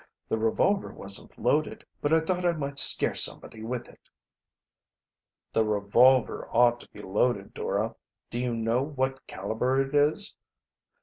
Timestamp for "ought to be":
6.49-7.03